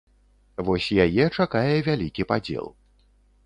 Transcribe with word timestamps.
Вось 0.69 0.87
яе 1.05 1.25
чакае 1.37 1.77
вялікі 1.91 2.29
падзел. 2.33 2.67